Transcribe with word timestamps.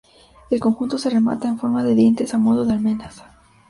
El 0.49 0.59
conjunto 0.59 0.97
se 0.97 1.11
remata 1.11 1.47
en 1.47 1.59
forma 1.59 1.83
de 1.83 1.93
dientes 1.93 2.33
a 2.33 2.39
modo 2.39 2.65
de 2.65 2.73
almenas. 2.73 3.21